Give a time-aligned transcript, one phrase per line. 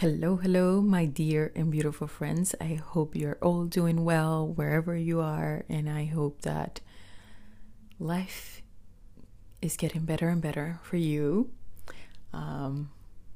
[0.00, 2.54] Hello, hello, my dear and beautiful friends.
[2.60, 6.80] I hope you're all doing well wherever you are, and I hope that
[7.98, 8.60] life
[9.62, 11.50] is getting better and better for you.
[12.34, 12.90] Um,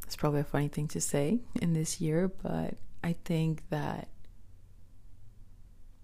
[0.05, 4.09] it's probably a funny thing to say in this year, but I think that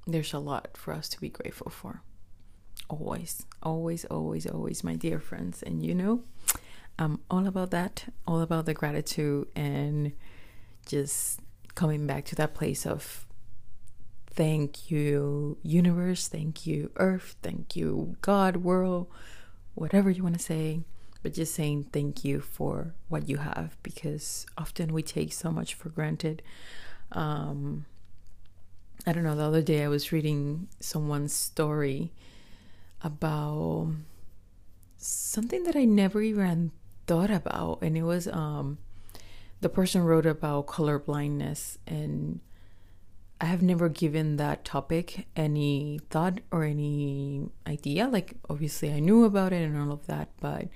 [0.06, 2.00] there's a lot for us to be grateful for.
[2.88, 5.62] Always, always, always, always, my dear friends.
[5.62, 6.23] And you know,
[6.98, 10.12] I'm all about that, all about the gratitude and
[10.86, 11.40] just
[11.74, 13.26] coming back to that place of
[14.30, 19.09] thank you, universe, thank you, earth, thank you, God, world,
[19.74, 20.80] whatever you want to say,
[21.23, 25.74] but just saying thank you for what you have because often we take so much
[25.74, 26.42] for granted.
[27.12, 27.87] Um,
[29.07, 32.12] I don't know, the other day I was reading someone's story
[33.02, 33.92] about
[34.98, 36.73] something that I never even
[37.07, 38.79] thought about, and it was um
[39.60, 42.40] the person wrote about color blindness and
[43.40, 48.09] I have never given that topic any thought or any idea.
[48.09, 50.68] Like, obviously, I knew about it and all of that, but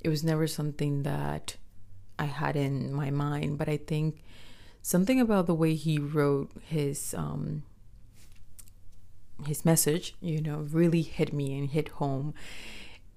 [0.00, 1.56] it was never something that
[2.18, 3.58] I had in my mind.
[3.58, 4.22] But I think
[4.80, 7.62] something about the way he wrote his um,
[9.46, 12.32] his message, you know, really hit me and hit home,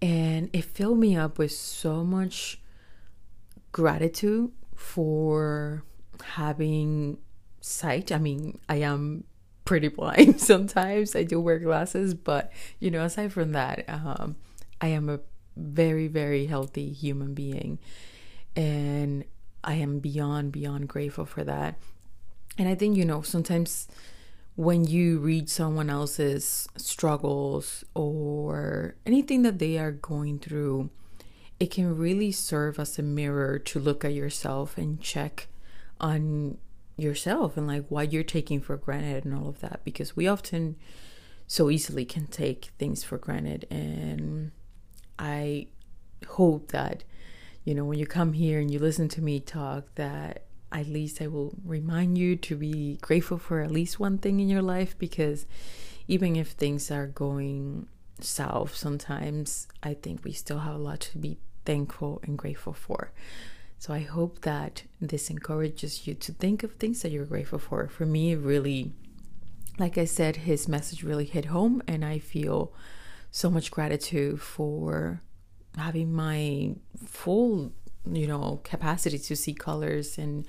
[0.01, 2.59] and it filled me up with so much
[3.71, 4.51] gratitude
[4.81, 5.83] for
[6.23, 7.17] having
[7.61, 8.11] sight.
[8.11, 9.23] I mean, I am
[9.63, 11.15] pretty blind sometimes.
[11.15, 14.35] I do wear glasses, but you know, aside from that, um,
[14.81, 15.19] I am a
[15.55, 17.79] very, very healthy human being.
[18.55, 19.23] And
[19.63, 21.75] I am beyond, beyond grateful for that.
[22.57, 23.87] And I think, you know, sometimes
[24.55, 30.89] when you read someone else's struggles or anything that they are going through,
[31.61, 35.47] it can really serve as a mirror to look at yourself and check
[35.99, 36.57] on
[36.97, 40.75] yourself and like what you're taking for granted and all of that because we often
[41.45, 43.67] so easily can take things for granted.
[43.69, 44.51] And
[45.19, 45.67] i
[46.29, 47.03] hope that
[47.63, 51.21] you know when you come here and you listen to me talk that at least
[51.21, 54.97] i will remind you to be grateful for at least one thing in your life
[54.97, 55.45] because
[56.07, 57.87] even if things are going
[58.19, 63.11] south sometimes i think we still have a lot to be thankful and grateful for.
[63.77, 67.87] So I hope that this encourages you to think of things that you're grateful for.
[67.87, 68.93] For me, really,
[69.79, 72.73] like I said, his message really hit home, and I feel
[73.31, 75.21] so much gratitude for
[75.77, 77.71] having my full,
[78.05, 80.45] you know, capacity to see colors and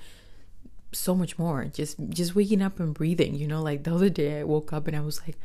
[0.91, 1.65] so much more.
[1.65, 4.87] Just just waking up and breathing, you know, like the other day I woke up
[4.87, 5.37] and I was like,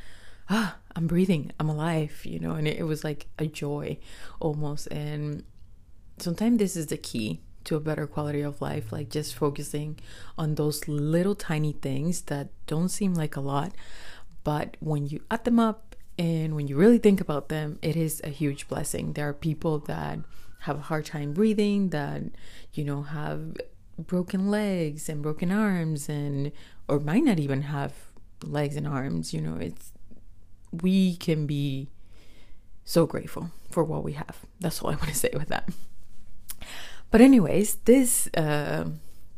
[0.50, 3.98] ah, I'm breathing, I'm alive, you know, and it, it was like a joy
[4.40, 4.88] almost.
[4.88, 5.44] And
[6.22, 9.98] sometimes this is the key to a better quality of life like just focusing
[10.36, 13.72] on those little tiny things that don't seem like a lot
[14.44, 18.20] but when you add them up and when you really think about them it is
[18.24, 19.12] a huge blessing.
[19.12, 20.18] There are people that
[20.60, 22.22] have a hard time breathing that
[22.72, 23.56] you know have
[23.96, 26.50] broken legs and broken arms and
[26.88, 27.92] or might not even have
[28.42, 29.92] legs and arms you know it's
[30.70, 31.88] we can be
[32.84, 34.46] so grateful for what we have.
[34.60, 35.68] That's all i want to say with that
[37.10, 38.90] but, anyways, this uh,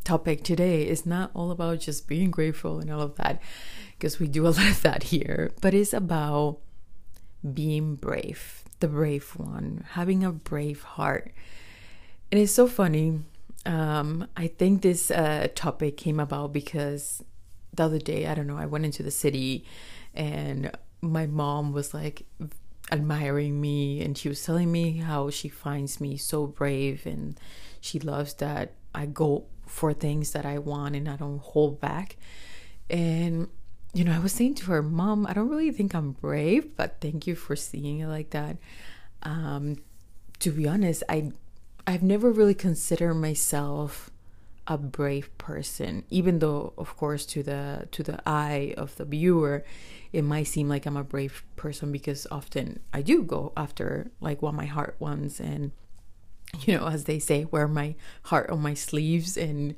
[0.05, 3.41] topic today is not all about just being grateful and all of that,
[3.99, 6.59] because we do a lot of that here, but it's about
[7.55, 11.33] being brave, the brave one, having a brave heart.
[12.31, 13.21] And it's so funny.
[13.67, 17.23] Um, I think this uh, topic came about because
[17.75, 19.65] the other day, I don't know, I went into the city
[20.15, 22.25] and my mom was like
[22.93, 27.39] admiring me and she was telling me how she finds me so brave and
[27.81, 32.17] she loves that I go for things that I want and I don't hold back.
[32.89, 33.49] And
[33.93, 36.99] you know, I was saying to her, "Mom, I don't really think I'm brave, but
[37.01, 38.57] thank you for seeing it like that."
[39.23, 39.77] Um
[40.41, 41.33] to be honest, I
[41.87, 44.10] I've never really considered myself
[44.71, 49.65] a brave person even though of course to the to the eye of the viewer
[50.13, 54.41] it might seem like I'm a brave person because often I do go after like
[54.41, 55.73] what my heart wants and
[56.61, 59.75] you know as they say wear my heart on my sleeves and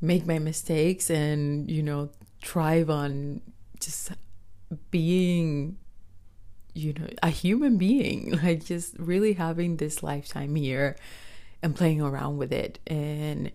[0.00, 2.08] make my mistakes and you know
[2.42, 3.42] thrive on
[3.78, 4.12] just
[4.90, 5.76] being
[6.74, 10.96] you know, a human being, like just really having this lifetime here
[11.62, 12.78] and playing around with it.
[12.86, 13.50] And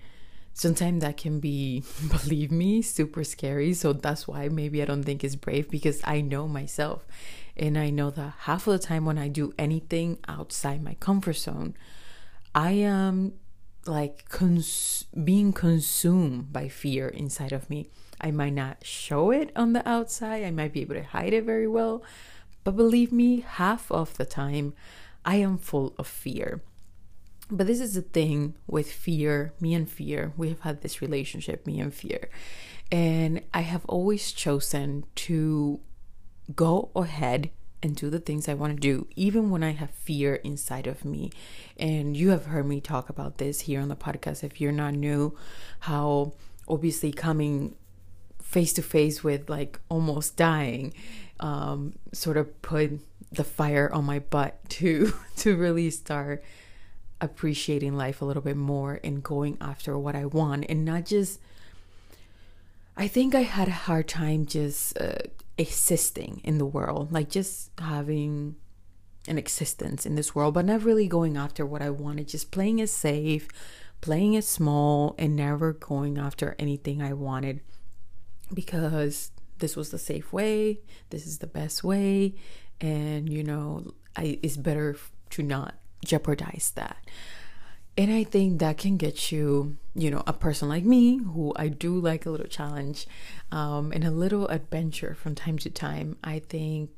[0.56, 3.74] sometimes that can be, believe me, super scary.
[3.74, 7.06] So that's why maybe I don't think it's brave because I know myself.
[7.56, 11.36] And I know that half of the time when I do anything outside my comfort
[11.36, 11.76] zone,
[12.56, 13.34] I am
[13.86, 17.90] like cons- being consumed by fear inside of me.
[18.20, 21.44] I might not show it on the outside, I might be able to hide it
[21.44, 22.02] very well,
[22.64, 24.74] but believe me, half of the time
[25.26, 26.62] I am full of fear.
[27.50, 30.34] But this is the thing with fear, me and fear.
[30.36, 32.30] We have had this relationship, me and fear.
[32.92, 35.80] And I have always chosen to
[36.56, 37.52] go ahead
[37.84, 41.06] and do the things I want to do, even when I have fear inside of
[41.06, 41.32] me.
[41.78, 44.44] And you have heard me talk about this here on the podcast.
[44.44, 45.38] If you're not new,
[45.82, 46.34] how
[46.68, 47.76] obviously coming
[48.42, 50.94] face to face with like almost dying
[51.40, 53.00] um, sort of put
[53.32, 56.44] the fire on my butt to to really start
[57.22, 61.40] appreciating life a little bit more and going after what I want and not just
[62.98, 65.16] I think I had a hard time just uh,
[65.58, 68.56] existing in the world, like just having
[69.28, 72.80] an existence in this world, but not really going after what I wanted, just playing
[72.80, 73.48] it safe,
[74.00, 77.62] playing it small, and never going after anything I wanted
[78.54, 80.80] because this was the safe way,
[81.10, 82.36] this is the best way,
[82.80, 84.96] and you know, I, it's better
[85.32, 85.76] to not
[86.06, 86.98] jeopardize that.
[87.98, 91.70] And I think that can get you, you know, a person like me who I
[91.70, 93.08] do like a little challenge
[93.52, 96.18] um, and a little adventure from time to time.
[96.22, 96.90] I think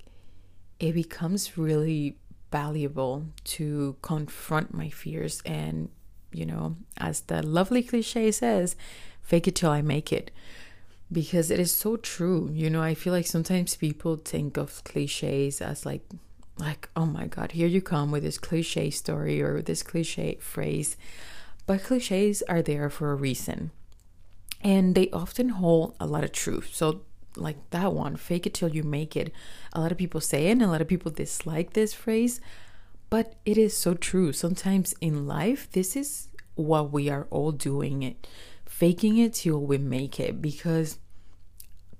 [0.79, 2.17] it becomes really
[2.51, 5.89] valuable to confront my fears and,
[6.31, 8.75] you know, as the lovely cliche says,
[9.21, 10.31] fake it till I make it
[11.11, 12.49] because it is so true.
[12.51, 16.01] You know, I feel like sometimes people think of cliches as like
[16.57, 20.97] like oh my god, here you come with this cliche story or this cliche phrase.
[21.65, 23.71] But cliches are there for a reason.
[24.61, 26.69] And they often hold a lot of truth.
[26.73, 27.01] So
[27.35, 29.31] like that one, fake it till you make it.
[29.73, 32.41] A lot of people say it and a lot of people dislike this phrase,
[33.09, 34.33] but it is so true.
[34.33, 38.25] Sometimes in life, this is what we are all doing it
[38.77, 40.99] faking it till we make it because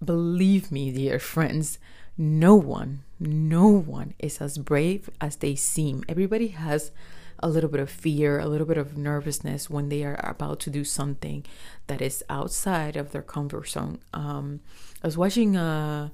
[0.04, 1.80] believe me, dear friends,
[2.18, 6.04] no one, no one is as brave as they seem.
[6.08, 6.92] Everybody has
[7.40, 10.70] a little bit of fear, a little bit of nervousness when they are about to
[10.70, 11.46] do something
[11.88, 14.00] that is outside of their comfort zone.
[14.14, 14.62] Um,
[15.04, 16.10] I was watching, uh,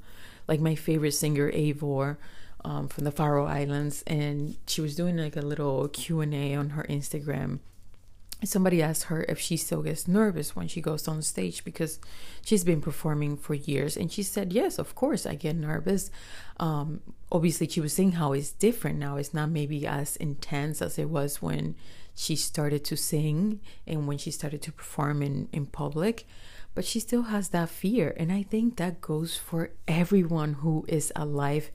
[0.48, 2.18] like my favorite singer, Eivør,
[2.66, 6.56] um, from the Faroe Islands, and she was doing like a little Q and A
[6.56, 7.60] on her Instagram
[8.48, 12.00] somebody asked her if she still gets nervous when she goes on stage because
[12.44, 13.96] she's been performing for years.
[13.98, 16.12] And she said yes of course i get nervous.
[16.60, 17.02] Um,
[17.32, 19.18] obviously she was saying how it's different now.
[19.18, 21.76] It's not maybe as intense as it was when
[22.16, 26.28] she started to sing and when she started to perform in, in public.
[26.76, 28.14] But she still has that fear.
[28.18, 31.72] And i think that goes for everyone who is alive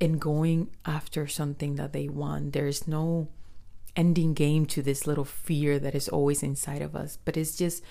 [0.00, 2.52] and going after something that they want.
[2.52, 3.28] There's no
[3.96, 7.82] ending game to this little fear that is always inside of us, but it's just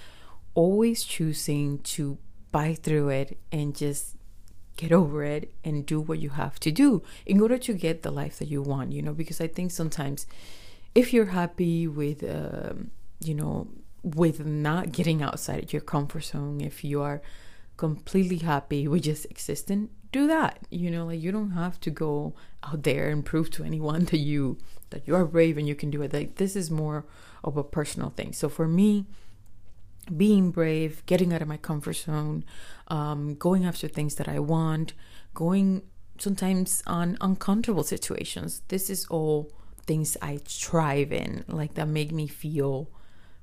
[0.53, 2.17] always choosing to
[2.51, 4.15] bite through it and just
[4.77, 8.11] get over it and do what you have to do in order to get the
[8.11, 10.27] life that you want, you know, because I think sometimes
[10.93, 13.67] if you're happy with, um, you know,
[14.03, 17.21] with not getting outside of your comfort zone, if you are
[17.77, 20.59] completely happy with just existing, do that.
[20.69, 24.23] You know, like you don't have to go out there and prove to anyone that
[24.31, 24.57] you
[24.91, 26.13] that you are brave and you can do it.
[26.13, 27.05] Like this is more
[27.43, 28.31] of a personal thing.
[28.31, 29.05] So for me,
[30.15, 32.45] being brave, getting out of my comfort zone,
[32.87, 34.93] um, going after things that I want,
[35.33, 35.81] going
[36.17, 38.61] sometimes on uncomfortable situations.
[38.69, 39.51] This is all
[39.85, 42.89] things I thrive in, like that make me feel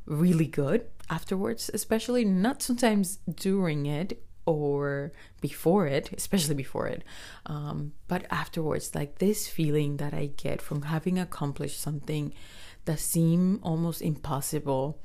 [0.06, 7.04] really good afterwards, especially not sometimes during it or before it, especially before it,
[7.46, 12.34] um, but afterwards, like this feeling that I get from having accomplished something
[12.84, 14.98] that seemed almost impossible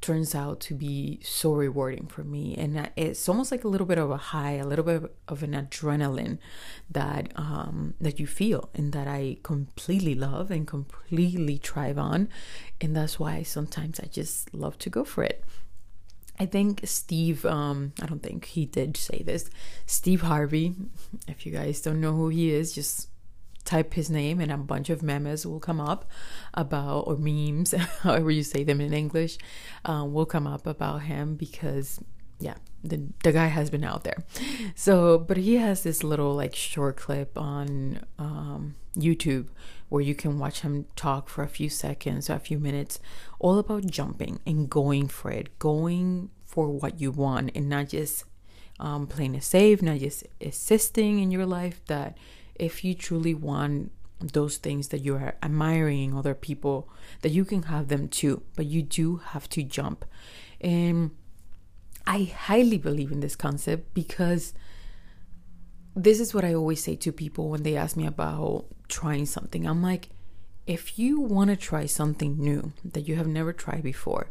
[0.00, 2.54] turns out to be so rewarding for me.
[2.56, 5.52] And it's almost like a little bit of a high a little bit of an
[5.52, 6.38] adrenaline
[6.90, 12.28] that um that you feel and that i completely love and completely thrive on.
[12.80, 15.44] And that's why sometimes i just love to go for it
[16.38, 19.50] I think Steve, um, I don't think he did say this.
[19.86, 20.74] Steve Harvey,
[21.28, 23.08] if you guys don't know who he is, just
[23.64, 26.08] type his name and a bunch of memes will come up
[26.54, 29.38] about, or memes, however you say them in English,
[29.84, 32.00] um, will come up about him because
[32.38, 34.18] yeah, the the guy has been out there.
[34.74, 39.48] So, but he has this little like short clip on um, YouTube
[39.88, 42.98] where you can watch him talk for a few seconds, or a few minutes,
[43.38, 48.24] all about jumping and going for it, going for what you want, and not just
[48.80, 51.80] um, playing it safe, not just assisting in your life.
[51.86, 52.16] That
[52.56, 56.88] if you truly want those things that you are admiring other people,
[57.22, 60.04] that you can have them too, but you do have to jump.
[60.60, 61.10] And
[62.06, 64.54] I highly believe in this concept because
[65.96, 69.66] this is what I always say to people when they ask me about trying something.
[69.66, 70.10] I'm like,
[70.66, 74.30] if you want to try something new that you have never tried before,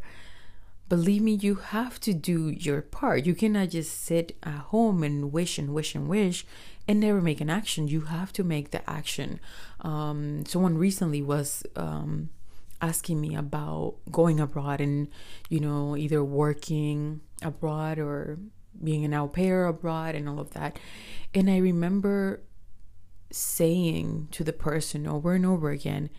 [0.89, 3.25] believe me, you have to do your part.
[3.25, 6.45] You cannot just sit at home and wish and wish and wish
[6.87, 7.87] and never make an action.
[7.87, 9.39] You have to make the action.
[9.81, 12.29] Um, someone recently was um,
[12.79, 15.07] asking me about going abroad and,
[15.49, 18.37] you know, either working abroad or
[18.83, 20.77] being an au pair abroad and all of that.
[21.33, 22.41] And I remember
[23.31, 26.09] saying to the person over and over again,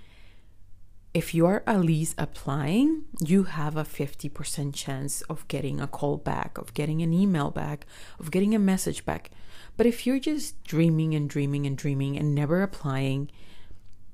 [1.14, 6.18] if you are at least applying, you have a 50% chance of getting a call
[6.18, 7.86] back, of getting an email back,
[8.20, 9.30] of getting a message back.
[9.78, 13.30] But if you're just dreaming and dreaming and dreaming and never applying,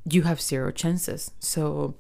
[0.08, 1.32] you have zero chances.
[1.40, 1.96] So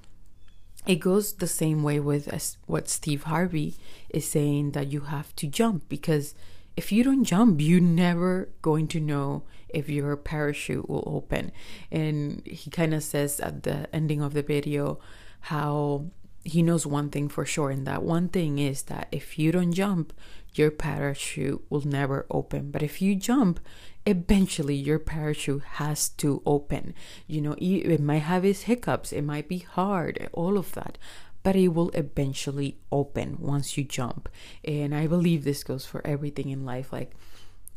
[0.86, 3.76] it goes the same way with what Steve Harvey
[4.10, 6.34] is saying that you have to jump because
[6.76, 11.52] if you don't jump, you're never going to know if your parachute will open.
[11.90, 14.98] And he kind of says at the ending of the video
[15.40, 16.06] how
[16.44, 19.72] he knows one thing for sure, and that one thing is that if you don't
[19.72, 20.12] jump,
[20.54, 22.70] your parachute will never open.
[22.70, 23.60] But if you jump,
[24.04, 26.94] eventually your parachute has to open.
[27.26, 30.98] You know, it might have its hiccups, it might be hard, all of that,
[31.42, 34.28] but it will eventually open once you jump.
[34.64, 36.92] And I believe this goes for everything in life.
[36.92, 37.12] Like,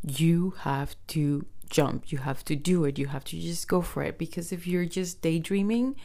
[0.01, 4.03] you have to jump, you have to do it, you have to just go for
[4.03, 4.17] it.
[4.17, 5.95] Because if you're just daydreaming,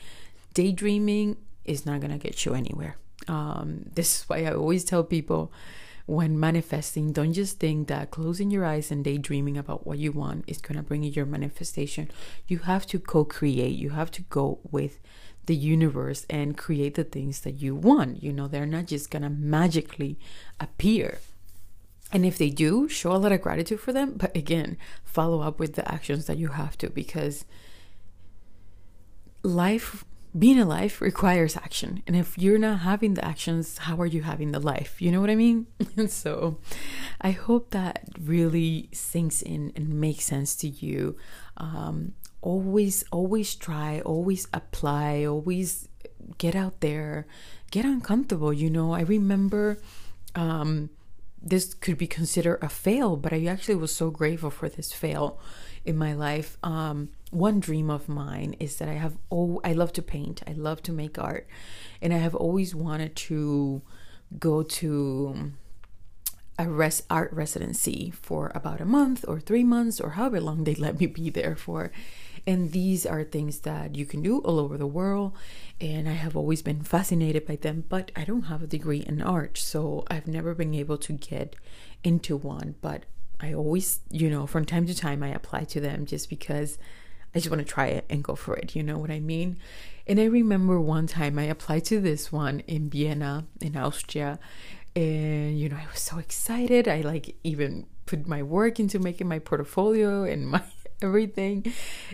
[0.54, 1.36] daydreaming
[1.70, 2.96] is not gonna get you anywhere.
[3.28, 5.52] Um, this is why I always tell people
[6.10, 10.42] when manifesting, don't just think that closing your eyes and daydreaming about what you want
[10.48, 12.10] is going to bring you your manifestation.
[12.48, 14.98] You have to co create, you have to go with
[15.46, 18.24] the universe and create the things that you want.
[18.24, 20.18] You know, they're not just going to magically
[20.58, 21.20] appear.
[22.12, 24.14] And if they do, show a lot of gratitude for them.
[24.16, 27.44] But again, follow up with the actions that you have to because
[29.44, 30.04] life
[30.38, 32.02] being alive requires action.
[32.06, 35.02] And if you're not having the actions, how are you having the life?
[35.02, 35.66] You know what I mean?
[35.96, 36.58] and so
[37.20, 41.16] I hope that really sinks in and makes sense to you.
[41.56, 45.88] Um, always, always try, always apply, always
[46.38, 47.26] get out there,
[47.70, 48.52] get uncomfortable.
[48.52, 49.78] You know, I remember
[50.34, 50.90] um,
[51.42, 55.38] this could be considered a fail, but I actually was so grateful for this fail
[55.84, 56.58] in my life.
[56.62, 60.42] Um, one dream of mine is that I have oh I love to paint.
[60.46, 61.46] I love to make art.
[62.02, 63.82] And I have always wanted to
[64.38, 65.52] go to
[66.60, 70.74] a res- art residency for about a month or 3 months or however long they
[70.84, 71.90] let me be there for.
[72.46, 75.32] And these are things that you can do all over the world.
[75.80, 79.20] And I have always been fascinated by them, but I don't have a degree in
[79.20, 79.58] art.
[79.58, 81.56] So I've never been able to get
[82.02, 82.76] into one.
[82.80, 83.04] But
[83.40, 86.78] I always, you know, from time to time, I apply to them just because
[87.34, 88.74] I just want to try it and go for it.
[88.74, 89.56] You know what I mean?
[90.06, 94.38] And I remember one time I applied to this one in Vienna, in Austria.
[94.96, 96.88] And, you know, I was so excited.
[96.88, 100.62] I like even put my work into making my portfolio and my
[101.02, 101.72] everything.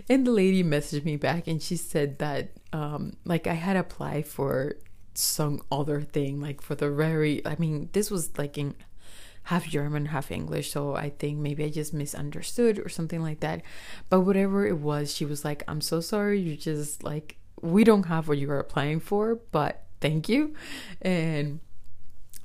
[0.09, 4.27] And the lady messaged me back and she said that, um, like, I had applied
[4.27, 4.75] for
[5.13, 8.75] some other thing, like for the very, I mean, this was like in
[9.43, 10.71] half German, half English.
[10.71, 13.61] So I think maybe I just misunderstood or something like that.
[14.09, 16.39] But whatever it was, she was like, I'm so sorry.
[16.39, 20.53] You just like, we don't have what you are applying for, but thank you.
[21.01, 21.61] And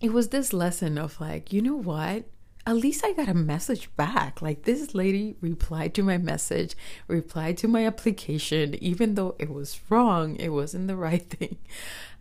[0.02, 2.24] it was this lesson of like, you know what?
[2.66, 4.42] At least I got a message back.
[4.42, 9.80] Like this lady replied to my message, replied to my application, even though it was
[9.88, 11.58] wrong, it wasn't the right thing.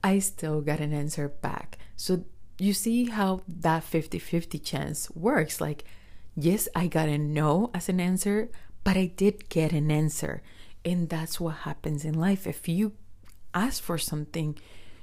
[0.04, 1.80] I still got an answer back.
[1.96, 2.24] So
[2.60, 5.60] you see how that 50 50 chance works.
[5.60, 5.84] Like,
[6.36, 8.50] yes, I got a no as an answer,
[8.84, 10.44] but I did get an answer.
[10.86, 12.46] And that's what happens in life.
[12.46, 12.94] If you
[13.54, 14.58] ask for something,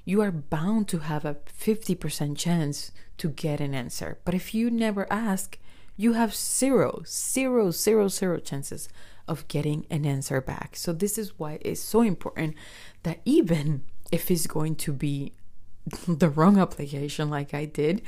[0.08, 4.16] you are bound to have a 50% chance to get an answer.
[4.24, 5.58] But if you never ask,
[5.98, 8.88] you have zero, zero, zero, zero chances
[9.26, 10.76] of getting an answer back.
[10.76, 12.54] So, this is why it's so important
[13.02, 15.34] that even if it's going to be
[16.08, 18.00] the wrong application like I did,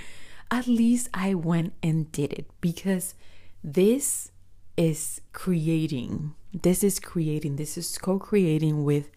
[0.51, 3.15] at least I went and did it because
[3.63, 4.33] this
[4.79, 6.33] is creating.
[6.55, 7.57] This is creating.
[7.57, 9.11] This is co creating with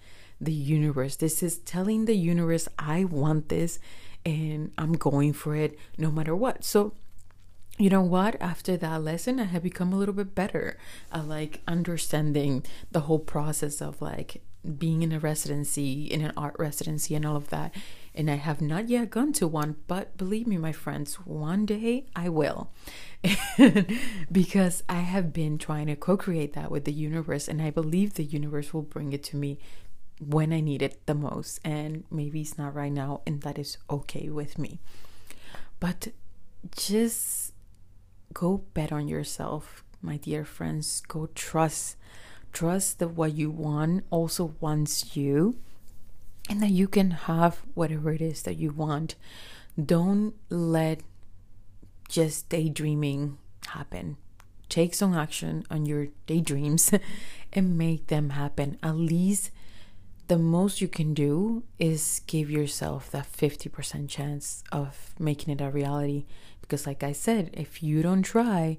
[0.46, 1.16] the universe.
[1.16, 3.80] This is telling the universe, I want this
[4.26, 6.64] and I'm going for it no matter what.
[6.64, 6.94] So,
[7.78, 8.40] you know what?
[8.40, 10.78] After that lesson, I have become a little bit better
[11.12, 14.42] at like understanding the whole process of like
[14.78, 17.74] being in a residency, in an art residency, and all of that.
[18.16, 22.06] And I have not yet gone to one, but believe me, my friends, one day
[22.16, 22.70] I will.
[24.32, 28.14] because I have been trying to co create that with the universe, and I believe
[28.14, 29.58] the universe will bring it to me
[30.28, 31.60] when I need it the most.
[31.64, 34.80] And maybe it's not right now, and that is okay with me.
[35.80, 36.10] But
[36.76, 37.54] just
[38.34, 41.02] go bet on yourself, my dear friends.
[41.08, 41.98] Go trust.
[42.52, 45.58] Trust that what you want also wants you,
[46.50, 49.16] and that you can have whatever it is that you want.
[49.84, 51.02] Don't let
[52.08, 53.38] just daydreaming
[53.68, 54.18] happen.
[54.70, 56.92] Take some action on your daydreams
[57.54, 58.78] and make them happen.
[58.84, 59.52] At least
[60.28, 65.70] the most you can do is give yourself that 50% chance of making it a
[65.70, 66.26] reality.
[66.62, 68.78] Because, like I said, if you don't try,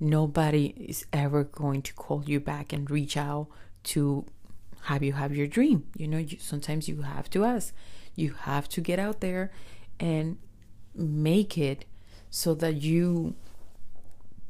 [0.00, 3.48] nobody is ever going to call you back and reach out
[3.84, 4.26] to
[4.84, 5.86] have you have your dream.
[5.96, 7.72] You know, you, sometimes you have to ask,
[8.16, 9.52] you have to get out there
[10.00, 10.38] and
[10.94, 11.84] make it
[12.30, 13.36] so that you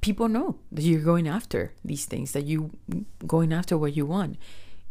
[0.01, 2.71] people know that you're going after these things that you
[3.27, 4.39] going after what you want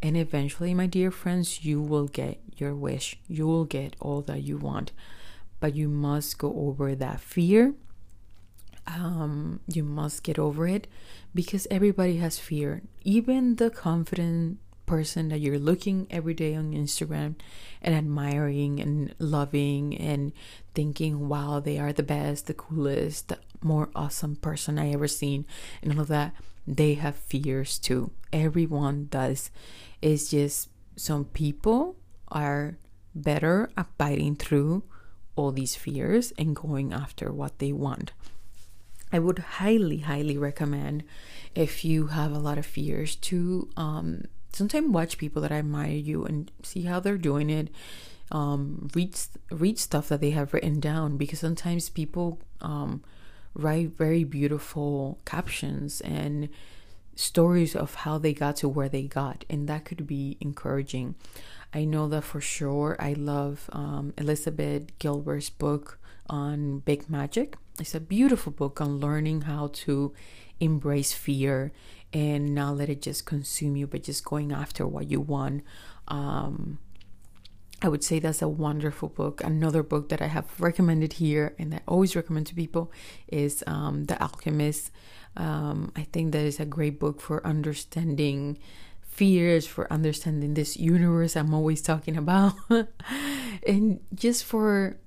[0.02, 3.18] and eventually, my dear friends, you will get your wish.
[3.28, 4.92] You will get all that you want.
[5.60, 7.74] But you must go over that fear.
[8.88, 10.88] Um, you must get over it
[11.36, 12.82] because everybody has fear.
[13.04, 17.36] Even the confident person that you're looking every day on Instagram
[17.82, 20.34] and admiring and loving and
[20.74, 25.46] thinking, wow, they are the best, the coolest, the more awesome person I ever seen,
[25.84, 26.34] and all of that,
[26.68, 28.12] they have fears too.
[28.32, 29.52] Everyone does.
[30.02, 31.96] It's just some people
[32.28, 32.78] are
[33.16, 34.84] better at fighting through
[35.36, 38.12] all these fears and going after what they want.
[39.12, 41.04] I would highly, highly recommend
[41.56, 46.26] if you have a lot of fears to um, sometimes watch people that admire you
[46.26, 47.70] and see how they're doing it.
[48.32, 49.18] Um, read
[49.50, 53.04] read stuff that they have written down because sometimes people um,
[53.54, 56.50] write very beautiful captions and
[57.16, 61.16] stories of how they got to where they got, and that could be encouraging.
[61.74, 62.96] I know that for sure.
[63.00, 67.58] I love um, Elizabeth Gilbert's book on big magic.
[67.80, 70.14] It's a beautiful book on learning how to
[70.60, 71.72] embrace fear
[72.12, 75.64] and not let it just consume you, but just going after what you want.
[76.08, 76.80] Um,
[77.82, 79.42] I would say that's a wonderful book.
[79.44, 82.92] Another book that I have recommended here and I always recommend to people
[83.28, 84.92] is um, The Alchemist
[85.36, 88.60] um, I think that is a great book for understanding
[89.02, 92.54] fears, for understanding this universe I'm always talking about,
[93.68, 94.98] and just for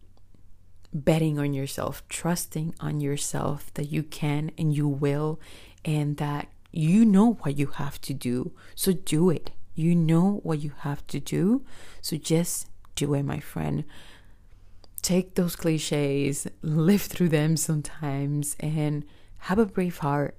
[0.92, 5.40] betting on yourself, trusting on yourself that you can and you will,
[5.84, 8.52] and that you know what you have to do.
[8.74, 9.50] So do it.
[9.74, 11.64] You know what you have to do.
[12.00, 13.84] So just do it, my friend.
[15.00, 19.04] Take those cliches, live through them sometimes, and
[19.38, 20.36] have a brave heart.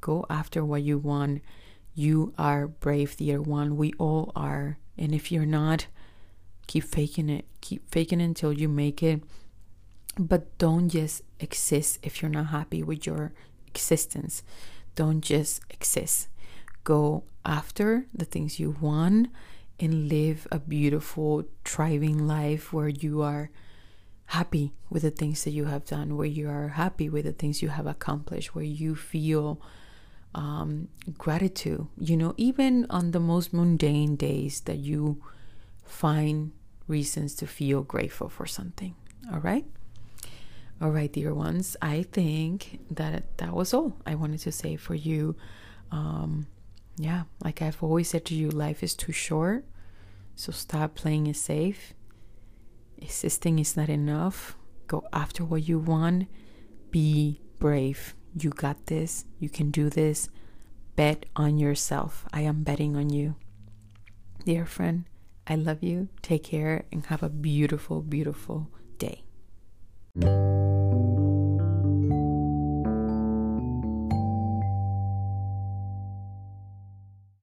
[0.00, 1.42] Go after what you want.
[1.94, 3.76] You are brave, dear one.
[3.76, 4.78] We all are.
[4.98, 5.86] And if you're not,
[6.66, 7.46] keep faking it.
[7.60, 9.22] Keep faking it until you make it.
[10.18, 13.32] But don't just exist if you're not happy with your
[13.66, 14.42] existence.
[14.94, 16.28] Don't just exist.
[16.86, 19.26] Go after the things you want
[19.80, 23.50] and live a beautiful, thriving life where you are
[24.26, 27.60] happy with the things that you have done, where you are happy with the things
[27.60, 29.60] you have accomplished, where you feel
[30.32, 30.86] um,
[31.18, 31.88] gratitude.
[31.98, 35.20] You know, even on the most mundane days, that you
[35.84, 36.52] find
[36.86, 38.94] reasons to feel grateful for something.
[39.32, 39.66] All right.
[40.80, 41.76] All right, dear ones.
[41.82, 45.34] I think that that was all I wanted to say for you.
[45.90, 46.46] Um,
[46.96, 49.64] yeah, like I've always said to you, life is too short.
[50.34, 51.94] So stop playing it safe
[52.98, 54.56] Existing is not enough.
[54.86, 56.28] Go after what you want.
[56.90, 58.14] Be brave.
[58.38, 59.24] You got this.
[59.38, 60.28] You can do this.
[60.94, 62.24] Bet on yourself.
[62.32, 63.36] I am betting on you.
[64.44, 65.04] Dear friend,
[65.46, 66.08] I love you.
[66.22, 69.22] Take care and have a beautiful, beautiful day.